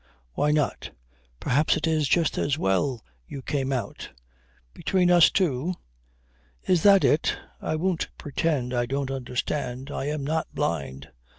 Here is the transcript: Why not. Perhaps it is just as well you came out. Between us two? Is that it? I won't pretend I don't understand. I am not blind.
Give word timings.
Why 0.33 0.49
not. 0.49 0.89
Perhaps 1.39 1.77
it 1.77 1.85
is 1.85 2.07
just 2.07 2.39
as 2.39 2.57
well 2.57 3.03
you 3.27 3.43
came 3.43 3.71
out. 3.71 4.09
Between 4.73 5.11
us 5.11 5.29
two? 5.29 5.75
Is 6.67 6.81
that 6.81 7.03
it? 7.03 7.37
I 7.61 7.75
won't 7.75 8.09
pretend 8.17 8.73
I 8.73 8.87
don't 8.87 9.11
understand. 9.11 9.91
I 9.91 10.05
am 10.05 10.23
not 10.23 10.47
blind. 10.55 11.11